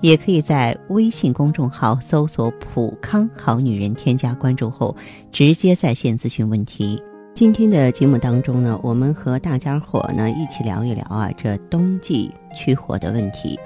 [0.00, 4.96] 也可以在微信公众号搜索“普康好女人”，添加关注后
[5.32, 7.02] 直接在线咨询问题。
[7.34, 13.58] 今天的节目当中呢，我们和大家伙呢一起聊一聊啊，这冬季去火的问题。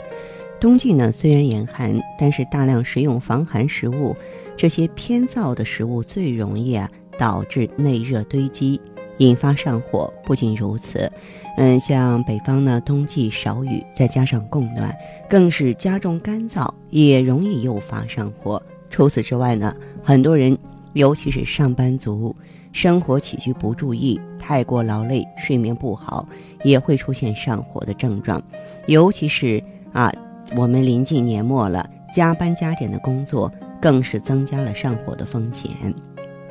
[0.60, 4.14] 冬季呢虽然严寒，但是大量食用防寒食物，
[4.56, 8.80] 这些偏燥的食物最容易啊导致内热堆积，
[9.22, 10.12] 引发上火。
[10.24, 11.10] 不仅如此，
[11.56, 14.94] 嗯，像北方呢冬季少雨，再加上供暖，
[15.28, 18.62] 更是加重干燥，也容易诱发上火。
[18.90, 20.56] 除此之外呢，很多人，
[20.92, 22.34] 尤其是上班族，
[22.72, 26.28] 生活起居不注意，太过劳累，睡眠不好，
[26.64, 28.42] 也会出现上火的症状，
[28.86, 30.12] 尤其是啊。
[30.54, 35.70] 我们临近年末了，加班加点的工作更是增加了上火的风险。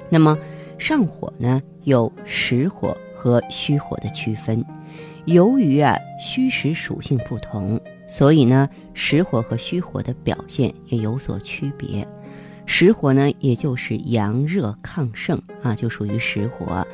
[0.09, 0.35] 那么，
[0.79, 4.63] 上火呢有实火和虚火的区分。
[5.25, 12.07] 由于啊虚实属性不同，所以呢实火和虚火的表现也有所区别。
[12.65, 16.85] 实火呢，也就是阳热亢盛啊，就属于实火，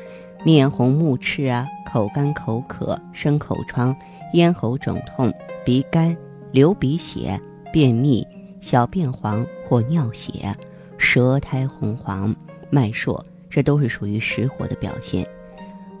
[0.44, 3.94] 面红目赤啊，口干口渴，生口疮，
[4.34, 5.32] 咽喉肿痛，
[5.64, 6.16] 鼻干。
[6.50, 7.38] 流鼻血、
[7.70, 8.26] 便秘、
[8.58, 10.56] 小便黄或尿血、
[10.96, 12.34] 舌苔红黄、
[12.70, 15.26] 脉数，这都是属于实火的表现。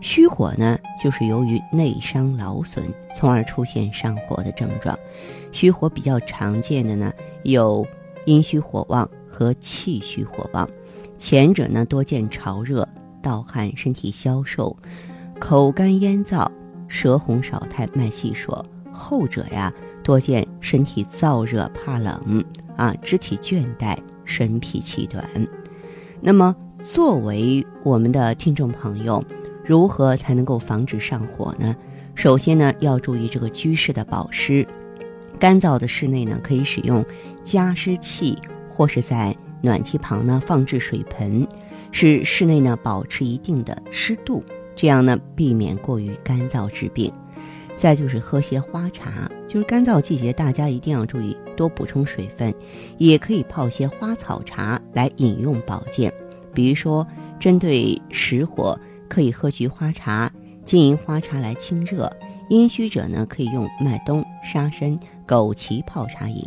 [0.00, 2.84] 虚火呢，就是由于内伤劳损，
[3.16, 4.96] 从而出现上火的症状。
[5.50, 7.86] 虚火比较常见的呢，有
[8.24, 10.68] 阴虚火旺和气虚火旺。
[11.16, 12.88] 前者呢，多见潮热、
[13.20, 14.76] 盗汗、身体消瘦、
[15.40, 16.48] 口干咽燥、
[16.86, 19.72] 舌红少苔、脉细数；后者呀。
[20.04, 22.42] 多见身体燥热、怕冷
[22.78, 23.94] 啊，肢体倦怠、
[24.24, 25.22] 神疲气短。
[26.18, 29.22] 那么，作为我们的听众朋友，
[29.64, 31.74] 如何才能够防止上火呢？
[32.14, 34.66] 首先呢，要注意这个居室的保湿。
[35.40, 37.04] 干燥的室内呢，可以使用
[37.44, 41.46] 加湿器，或是在暖气旁呢放置水盆，
[41.90, 44.42] 使室内呢保持一定的湿度，
[44.76, 47.12] 这样呢避免过于干燥致病。
[47.74, 52.54] 再就是喝些花茶，就是干燥季节，大家一定要注意多补充水分，
[52.98, 56.12] 也可以泡些花草茶来饮用保健。
[56.58, 57.06] 比如说，
[57.38, 58.76] 针对实火，
[59.08, 60.28] 可以喝菊花茶、
[60.64, 62.10] 金银花茶来清热；
[62.48, 66.44] 阴虚者呢，可以用麦冬、沙参、枸杞泡茶饮。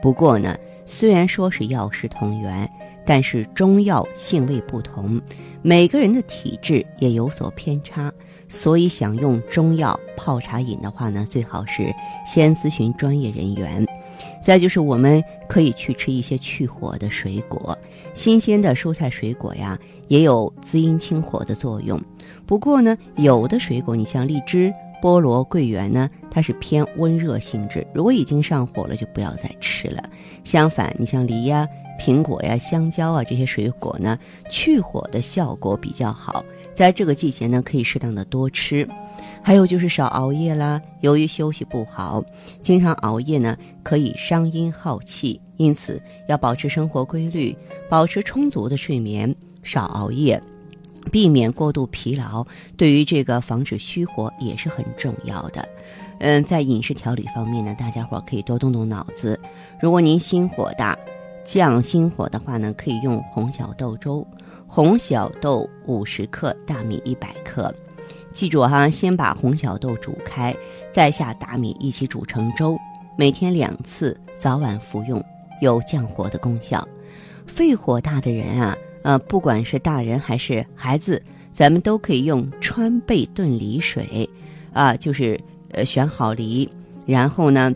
[0.00, 0.56] 不过呢，
[0.86, 2.66] 虽然说是药食同源，
[3.04, 5.20] 但是中药性味不同，
[5.60, 8.10] 每个人的体质也有所偏差。
[8.48, 11.94] 所以，想用中药泡茶饮的话呢，最好是
[12.26, 13.86] 先咨询专业人员。
[14.50, 17.78] 再就是，我们可以去吃一些去火的水果，
[18.12, 19.78] 新鲜的蔬菜水果呀，
[20.08, 21.96] 也有滋阴清火的作用。
[22.46, 30.02] 不过呢，有的水果，你像荔枝、菠萝、桂圆呢，它是偏温热性质，如果已经上火了，就不要再吃了。
[30.42, 31.64] 相反，你像梨呀、
[32.00, 34.18] 苹果呀、香蕉啊这些水果呢，
[34.50, 36.44] 去火的效果比较好。
[36.74, 38.88] 在这个季节呢，可以适当的多吃，
[39.42, 40.80] 还有就是少熬夜啦。
[41.00, 42.22] 由于休息不好，
[42.62, 47.56] 经常熬夜呢，可以伤阴耗气，因此要保持生活规律，
[47.88, 50.40] 保持充足的睡眠，少熬夜，
[51.10, 52.46] 避免过度疲劳。
[52.76, 55.66] 对于这个防止虚火也是很重要的。
[56.18, 59.40] 嗯，在饮食调理方面呢，大家伙可以多动动脑子。
[59.80, 60.96] 如果您心火大，
[61.44, 64.24] 降心火的话呢，可以用红小豆粥。
[64.66, 67.74] 红小豆五十克，大米一百克，
[68.32, 70.54] 记住哈，先把红小豆煮开，
[70.92, 72.78] 再下大米一起煮成粥，
[73.16, 75.22] 每天两次，早晚服用，
[75.60, 76.86] 有降火的功效。
[77.46, 81.20] 肺火大的人啊，呃，不管是大人还是孩子，
[81.52, 84.28] 咱们都可以用川贝炖梨水，
[84.72, 85.38] 啊，就是
[85.72, 86.70] 呃选好梨，
[87.06, 87.74] 然后呢，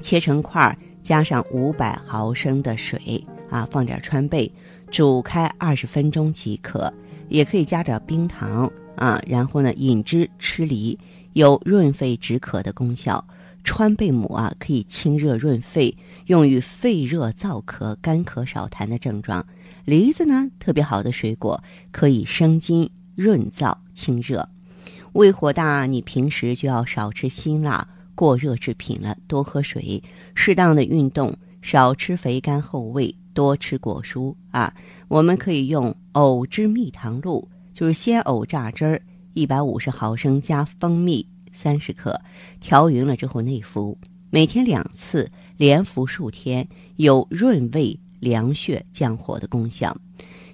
[0.00, 4.50] 切成块，加上五百毫升的水，啊，放点川贝。
[4.90, 6.92] 煮开二十分钟即可，
[7.30, 10.98] 也可以加点冰糖啊，然后呢饮之吃梨，
[11.32, 13.24] 有润肺止渴的功效。
[13.64, 15.96] 川贝母啊可以清热润肺，
[16.26, 19.46] 用于肺热燥咳、干咳少痰的症状。
[19.84, 24.48] 梨子呢特别好的水果，可以生津润燥清热。
[25.12, 30.02] 胃火大，你平时就要少吃辛辣过热制品了，多喝水，
[30.34, 33.14] 适当的运动，少吃肥甘厚味。
[33.34, 34.74] 多吃果蔬啊，
[35.08, 39.02] 我们可以用藕汁蜜糖露就是鲜藕榨汁儿
[39.34, 42.20] 一百五十毫升加蜂蜜三十克，
[42.60, 43.98] 调匀了之后内服，
[44.30, 49.96] 每天两次，连服数天，有润胃、凉血、降火的功效。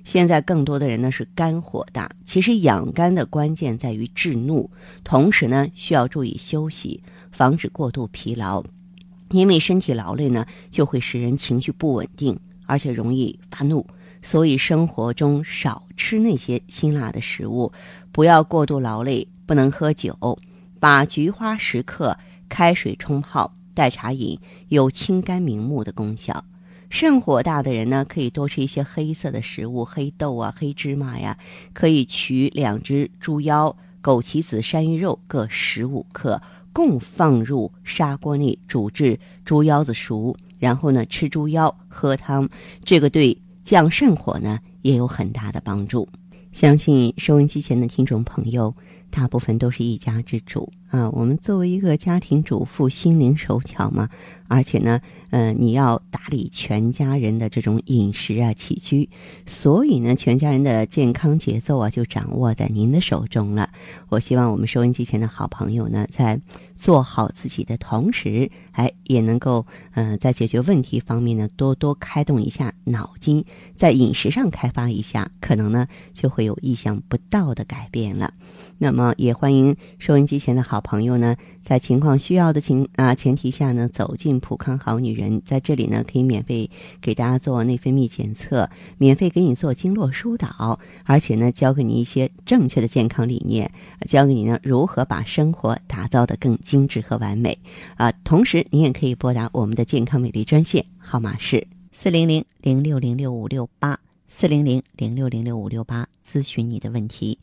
[0.05, 4.71] 现在更多的人呢是肝火大，其实养肝的关键在于制怒，
[5.05, 8.65] 同时呢需要注意休息，防止过度疲劳。
[9.31, 13.87] 因为身体劳累呢，就会使人情绪不稳定，而且容易发怒。
[14.23, 17.73] 所以生活中少吃那些辛辣的食物，
[18.13, 20.39] 不要过度劳累，不能喝酒，
[20.81, 22.17] 把菊花十克
[22.49, 24.39] 开水冲泡代茶饮，
[24.69, 26.45] 有清肝明目的功效。
[26.91, 31.37] 肾火大的人呢，可以多吃一些黑色的食物，黑豆啊、黑芝麻呀，
[31.75, 36.41] 可以取两只猪腰、枸杞子、山芋肉各十五克，
[36.73, 42.49] 共放入砂锅内煮至猪腰子熟，然后呢吃猪腰喝汤，
[42.85, 43.37] 这个对
[43.69, 46.09] 降肾火呢也有很大的帮助。
[46.53, 48.75] 相信收音机前的听众朋友，
[49.11, 51.09] 大部分都是一家之主啊。
[51.11, 54.09] 我们作为一个家庭主妇，心灵手巧嘛，
[54.49, 55.01] 而且呢。
[55.31, 59.11] 呃，你要打理全家人的这种饮食啊、起居，
[59.45, 63.69] 所以呢，全家人的健康节奏啊，就掌握在您的手中了。
[64.09, 66.41] 我希望我们收音机前的好朋友呢，在
[66.75, 73.45] 做好自己的同时，哎，也能够呃，在解决问题方面呢，多多开动一下脑筋，
[73.77, 78.33] 在饮食上开发一下，可能呢，就会有意想不到的改变了。
[78.79, 85.19] 那么，也欢迎收音机前的好朋友呢，在情况需要的情啊前提下呢，走进普康好女。
[85.19, 86.71] 人在这里呢，可以免费
[87.01, 93.69] 给大家做内分泌检测，免费给你做经络疏导，而且呢，教给你一些正确的健康理念，
[94.07, 97.59] 教给你呢如何把生活打造的更精致和完美
[97.97, 98.13] 啊。
[98.23, 103.99] 同时，你也可以拨打我们的健康美丽专线，号码是四零零零六零六五六八
[104.29, 107.39] 四零零零六零六五六八，咨询你的问题。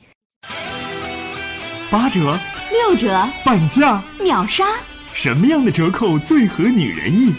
[1.90, 2.38] 八折，
[2.72, 4.66] 六折，半价，秒杀！
[5.14, 7.34] 什么样的折扣最合女人意？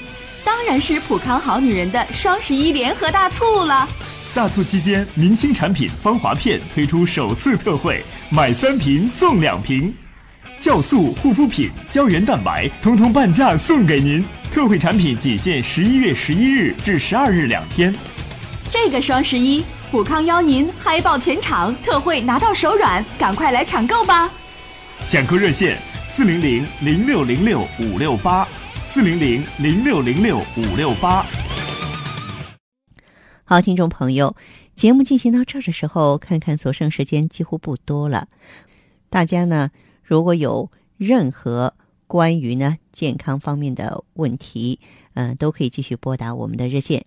[0.45, 3.89] 当然是普康好女人的双十一联合大促了！
[4.35, 9.93] 大促期间，明星产品芳华片推出首次特惠，买三瓶送两瓶，
[10.61, 14.25] 酵素、护肤品、胶原蛋白，通通半价送给您。
[14.55, 17.93] 特惠产品仅限十一月十一日至十二日两天。
[18.71, 19.65] 这个双十一，
[19.97, 24.31] 普康邀您嗨爆全场，特惠拿到手软，赶快来抢购吧！
[25.09, 28.47] 抢购热线：四零零零六零六五六八。
[28.85, 31.25] 四零零零六零六五六八，
[33.45, 34.37] 好，听众朋友，
[34.75, 38.29] 节目进行到这儿的时候，看看所剩时间几乎不多了。
[39.09, 39.71] 大家呢，
[40.03, 41.73] 如果有任何
[42.07, 44.79] 关于呢健康方面的问题，
[45.15, 47.07] 嗯，都可以继续拨打我们的热线。